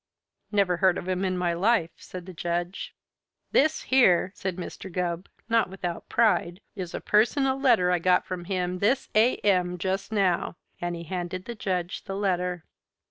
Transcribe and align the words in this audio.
"Never 0.51 0.77
heard 0.77 0.97
of 0.97 1.07
him 1.07 1.23
in 1.23 1.37
my 1.37 1.53
life," 1.53 1.91
said 1.97 2.25
the 2.25 2.33
Judge. 2.33 2.95
"This 3.51 3.83
here," 3.83 4.31
said 4.33 4.55
Mr. 4.55 4.91
Gubb, 4.91 5.29
not 5.47 5.69
without 5.69 6.09
pride, 6.09 6.59
"is 6.75 6.95
a 6.95 7.01
personal 7.01 7.59
letter 7.59 7.91
I 7.91 7.99
got 7.99 8.25
from 8.25 8.45
him 8.45 8.79
this 8.79 9.09
A.M. 9.13 9.77
just 9.77 10.11
now," 10.11 10.57
and 10.81 10.95
he 10.95 11.03
handed 11.03 11.45
the 11.45 11.53
Judge 11.53 12.03
the 12.05 12.15
letter. 12.15 12.65